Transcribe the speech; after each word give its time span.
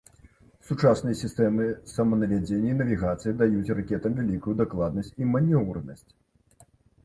Сучасныя 0.69 1.15
сістэмы 1.23 1.67
саманавядзення 1.95 2.69
і 2.73 2.79
навігацыі 2.81 3.35
даюць 3.43 3.73
ракетам 3.83 4.19
вялікую 4.23 4.59
дакладнасць 4.65 5.15
і 5.21 5.33
манеўранасць. 5.37 6.07